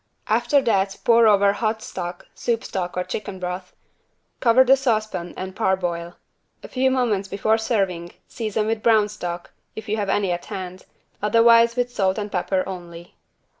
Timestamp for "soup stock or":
2.33-3.03